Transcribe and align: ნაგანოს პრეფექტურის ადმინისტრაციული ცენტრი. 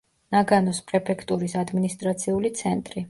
ნაგანოს 0.35 0.79
პრეფექტურის 0.91 1.55
ადმინისტრაციული 1.65 2.53
ცენტრი. 2.63 2.99